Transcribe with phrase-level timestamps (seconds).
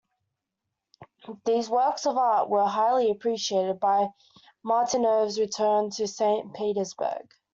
[1.45, 4.07] These works for art were highly appreciated, by
[4.65, 7.29] Martynov's return to Saint Petersburg.